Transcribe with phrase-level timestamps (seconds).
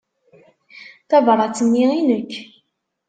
[1.09, 2.31] Tabṛat-nni i nekk.